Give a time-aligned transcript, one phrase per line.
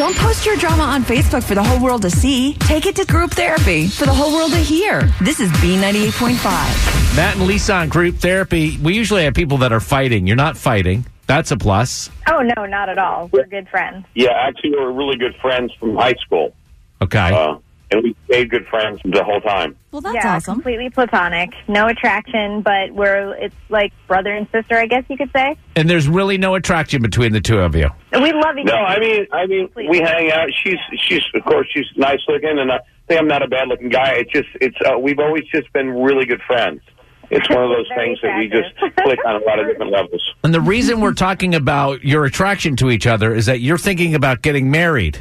[0.00, 2.54] Don't post your drama on Facebook for the whole world to see.
[2.54, 5.02] Take it to group therapy for the whole world to hear.
[5.20, 7.16] This is B98.5.
[7.18, 8.78] Matt and Lisa on group therapy.
[8.78, 10.26] We usually have people that are fighting.
[10.26, 11.04] You're not fighting.
[11.26, 12.08] That's a plus.
[12.26, 13.28] Oh no, not at all.
[13.30, 14.06] We're good friends.
[14.14, 16.54] Yeah, actually, we're really good friends from high school,
[17.02, 17.18] Okay.
[17.34, 17.56] uh,
[17.90, 19.76] and we stayed good friends the whole time.
[19.90, 20.54] Well, that's yeah, awesome.
[20.54, 21.50] completely platonic.
[21.68, 25.56] No attraction, but we're it's like brother and sister, I guess you could say.
[25.76, 27.88] and there's really no attraction between the two of you.
[28.12, 28.76] We love each other.
[28.76, 28.84] No.
[28.84, 30.48] I mean, I mean, we hang out.
[30.62, 33.88] She's, she's, of course, she's nice looking, and I think I'm not a bad looking
[33.88, 34.12] guy.
[34.14, 36.80] It's just, it's, uh, we've always just been really good friends.
[37.30, 39.92] It's one of those Very things that we just click on a lot of different
[39.92, 40.34] levels.
[40.42, 44.14] And the reason we're talking about your attraction to each other is that you're thinking
[44.14, 45.18] about getting married.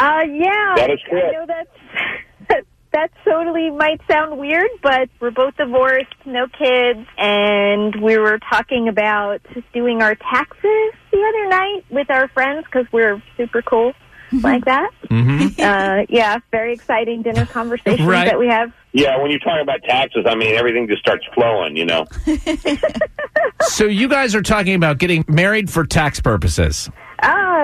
[0.00, 0.74] Uh, yeah.
[0.76, 6.46] That is I know that's that totally might sound weird, but we're both divorced, no
[6.48, 9.40] kids, and we were talking about
[9.74, 13.92] doing our taxes the other night with our friends because we're super cool
[14.42, 14.90] like that.
[15.08, 15.48] Mm-hmm.
[15.60, 18.24] Uh, yeah, very exciting dinner conversations Right.
[18.24, 18.72] that we have.
[18.92, 22.06] Yeah, when you're talking about taxes, I mean, everything just starts flowing, you know?
[23.62, 26.88] so you guys are talking about getting married for tax purposes.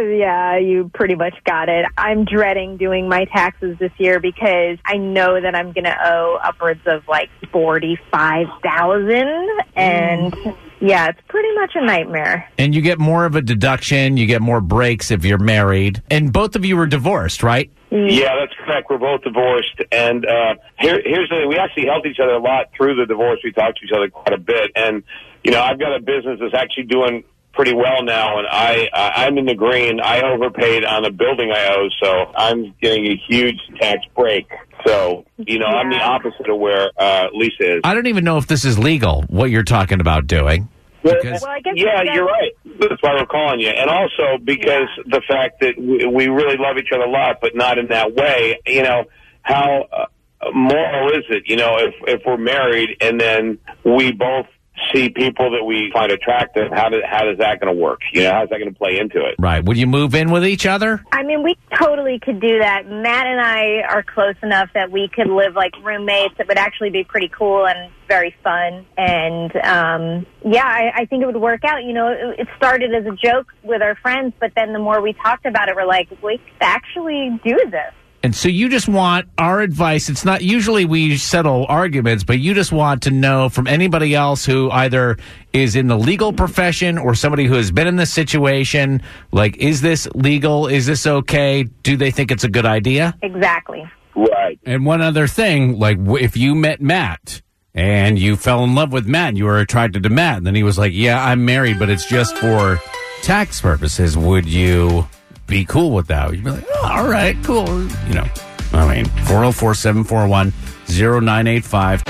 [0.00, 1.86] Yeah, you pretty much got it.
[1.96, 6.38] I'm dreading doing my taxes this year because I know that I'm going to owe
[6.42, 10.34] upwards of like 45,000 and
[10.80, 12.50] yeah, it's pretty much a nightmare.
[12.58, 16.02] And you get more of a deduction, you get more breaks if you're married.
[16.10, 17.70] And both of you were divorced, right?
[17.90, 18.88] Yeah, that's correct.
[18.88, 22.38] We're both divorced, and uh, here, here's the thing: we actually helped each other a
[22.38, 23.40] lot through the divorce.
[23.42, 25.02] We talked to each other quite a bit, and
[25.42, 29.26] you know, I've got a business that's actually doing pretty well now, and I, I
[29.26, 30.00] I'm in the green.
[30.00, 34.46] I overpaid on a building I owe, so I'm getting a huge tax break.
[34.86, 37.80] So you know, I'm the opposite of where uh, Lisa is.
[37.84, 40.68] I don't even know if this is legal, what you're talking about doing.
[41.02, 42.52] Because Well, I guess yeah, you guys- you're right.
[42.78, 43.68] That's why we're calling you.
[43.68, 47.54] And also because the fact that we, we really love each other a lot, but
[47.56, 48.58] not in that way.
[48.66, 49.04] You know,
[49.42, 50.06] how uh,
[50.54, 51.44] moral is it?
[51.46, 54.46] You know, if if we're married and then we both
[54.94, 58.00] see people that we find attractive, how does how does that going to work?
[58.12, 59.36] You know, how's that going to play into it?
[59.38, 61.04] right, would you move in with each other?
[61.12, 62.86] I mean, we totally could do that.
[62.86, 66.34] Matt and I are close enough that we could live like roommates.
[66.38, 68.86] It would actually be pretty cool and very fun.
[68.96, 71.84] And um, yeah, I, I think it would work out.
[71.84, 75.00] You know, it, it started as a joke with our friends, but then the more
[75.00, 77.94] we talked about it, we're like, we could actually do this.
[78.22, 80.10] And so you just want our advice.
[80.10, 84.44] It's not usually we settle arguments, but you just want to know from anybody else
[84.44, 85.16] who either
[85.54, 89.00] is in the legal profession or somebody who has been in this situation,
[89.32, 90.66] like, is this legal?
[90.66, 91.62] Is this okay?
[91.82, 93.16] Do they think it's a good idea?
[93.22, 93.90] Exactly.
[94.14, 94.60] Right.
[94.66, 97.40] And one other thing, like if you met Matt
[97.74, 100.54] and you fell in love with Matt, and you were attracted to Matt, and then
[100.54, 102.80] he was like, "Yeah, I'm married, but it's just for
[103.22, 105.08] tax purposes." Would you
[105.50, 106.32] be cool with that?
[106.32, 107.66] You'd be like, oh, "All right, cool."
[108.08, 108.26] You know,
[108.72, 112.04] I mean, 404-741-0985.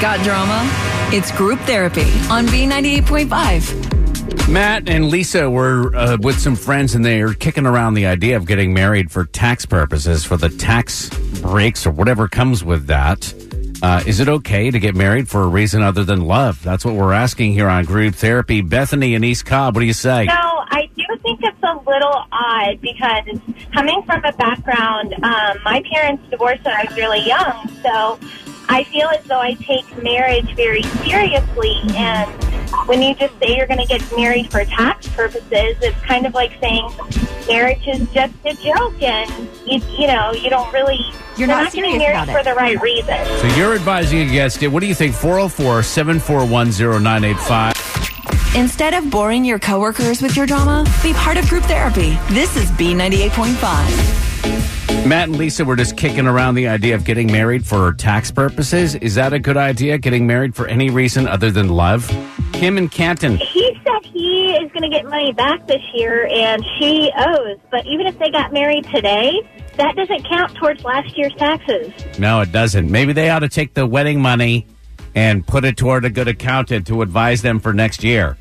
[0.00, 0.68] Got drama?
[1.12, 4.48] It's group therapy on B98.5.
[4.48, 8.36] Matt and Lisa were uh, with some friends, and they are kicking around the idea
[8.36, 11.08] of getting married for tax purposes, for the tax
[11.40, 13.32] breaks or whatever comes with that.
[13.82, 16.62] Uh, is it okay to get married for a reason other than love?
[16.62, 18.62] That's what we're asking here on Group Therapy.
[18.62, 20.24] Bethany and East Cobb, what do you say?
[20.24, 20.55] No,
[21.16, 23.24] I think it's a little odd because
[23.72, 28.20] coming from a background, um, my parents divorced when I was really young, so
[28.68, 31.80] I feel as though I take marriage very seriously.
[31.94, 32.28] And
[32.86, 36.34] when you just say you're going to get married for tax purposes, it's kind of
[36.34, 36.86] like saying
[37.48, 41.00] marriage is just a joke, and you, you know you don't really
[41.38, 42.36] You're not getting serious married about it.
[42.36, 43.24] for the right reason.
[43.40, 44.68] So you're advising against it.
[44.68, 45.14] What do you think?
[45.14, 47.75] 404 741 0985.
[48.56, 52.18] Instead of boring your coworkers with your drama, be part of group therapy.
[52.30, 55.06] This is B98.5.
[55.06, 58.94] Matt and Lisa were just kicking around the idea of getting married for tax purposes.
[58.94, 59.98] Is that a good idea?
[59.98, 62.08] Getting married for any reason other than love?
[62.54, 63.36] Kim and Canton.
[63.36, 67.58] He said he is going to get money back this year, and she owes.
[67.70, 69.34] But even if they got married today,
[69.76, 71.92] that doesn't count towards last year's taxes.
[72.18, 72.90] No, it doesn't.
[72.90, 74.66] Maybe they ought to take the wedding money
[75.16, 78.36] and put it toward a good accountant to advise them for next year.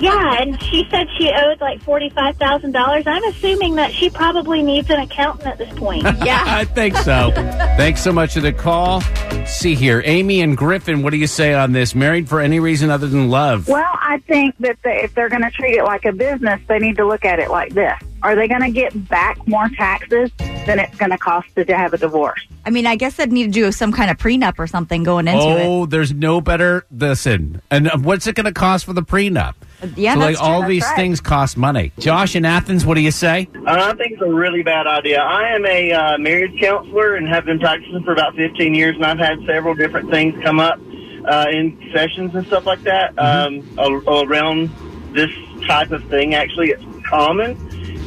[0.00, 3.04] yeah, and she said she owed like forty-five thousand dollars.
[3.06, 6.02] I'm assuming that she probably needs an accountant at this point.
[6.24, 7.30] Yeah, I think so.
[7.32, 9.02] Thanks so much for the call.
[9.46, 11.94] See here, Amy and Griffin, what do you say on this?
[11.94, 13.68] Married for any reason other than love?
[13.68, 16.78] Well, I think that they, if they're going to treat it like a business, they
[16.78, 17.94] need to look at it like this.
[18.22, 20.30] Are they going to get back more taxes
[20.68, 22.46] than it's going to cost to have a divorce?
[22.64, 25.26] I mean, I guess they'd need to do some kind of prenup or something going
[25.26, 25.66] into it.
[25.66, 26.86] Oh, there's no better.
[26.90, 29.54] Listen, and uh, what's it going to cost for the prenup?
[29.96, 30.68] Yeah, so that's like all true.
[30.68, 30.96] these right.
[30.96, 31.92] things cost money.
[31.98, 33.48] Josh in Athens, what do you say?
[33.54, 35.20] Uh, I think it's a really bad idea.
[35.20, 39.04] I am a uh, marriage counselor and have been practicing for about 15 years, and
[39.04, 40.80] I've had several different things come up
[41.26, 44.70] uh, in sessions and stuff like that um, a- around
[45.14, 45.30] this
[45.66, 46.34] type of thing.
[46.34, 47.56] Actually, it's common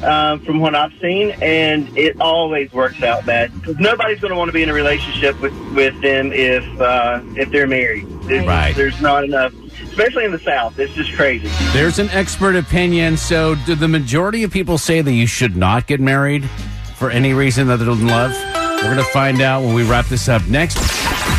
[0.04, 4.38] uh, from what I've seen, and it always works out bad because nobody's going to
[4.38, 8.08] want to be in a relationship with with them if uh, if they're married.
[8.24, 8.76] There's, Right.
[8.76, 9.54] There's not enough,
[9.84, 10.78] especially in the South.
[10.80, 11.50] It's just crazy.
[11.74, 13.18] There's an expert opinion.
[13.18, 16.50] So, do the majority of people say that you should not get married
[16.96, 18.32] for any reason other than love?
[18.78, 20.78] We're going to find out when we wrap this up next.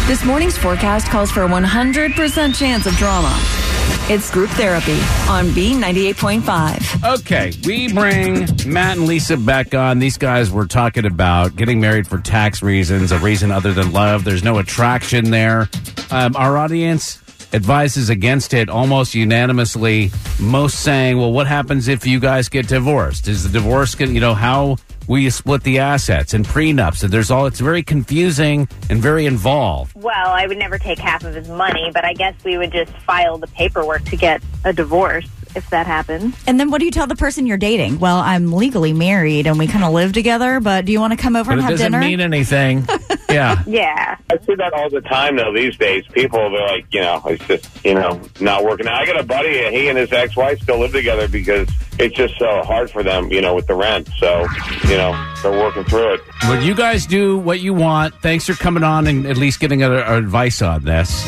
[0.07, 3.62] This morning's forecast calls for a 100% chance of drama.
[4.11, 4.99] It's group therapy
[5.31, 7.21] on B98.5.
[7.21, 10.01] Okay, we bring Matt and Lisa back on.
[10.01, 14.25] These guys were talking about getting married for tax reasons, a reason other than love.
[14.25, 15.69] There's no attraction there.
[16.11, 17.22] Um, our audience
[17.53, 20.11] advises against it almost unanimously.
[20.41, 23.29] Most saying, well, what happens if you guys get divorced?
[23.29, 24.77] Is the divorce, gonna- you know, how
[25.07, 27.03] will you split the assets and prenups?
[27.03, 29.93] And there's all, it's very confusing and very involved.
[29.95, 32.93] Well, I would never take half of his money, but I guess we would just
[32.99, 36.35] file the paperwork to get a divorce if that happens.
[36.47, 37.99] And then what do you tell the person you're dating?
[37.99, 41.17] Well, I'm legally married and we kind of live together, but do you want to
[41.17, 42.87] come over But and it have doesn't mean anything.
[43.31, 43.63] yeah.
[43.67, 44.17] Yeah.
[44.31, 46.05] I see that all the time though these days.
[46.13, 48.87] People they're like, you know, it's just you know not working.
[48.87, 48.95] out.
[48.95, 51.69] I got a buddy, and he and his ex-wife still live together because
[51.99, 54.09] it's just so hard for them, you know, with the rent.
[54.19, 54.47] So
[54.85, 56.21] you know they're working through it.
[56.43, 58.15] But you guys do what you want.
[58.23, 61.25] Thanks for coming on and at least getting our, our advice on this.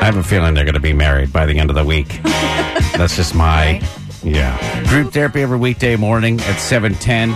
[0.00, 2.20] I have a feeling they're going to be married by the end of the week.
[2.96, 3.82] That's just my,
[4.22, 4.84] yeah.
[4.88, 7.30] Group therapy every weekday morning at 710.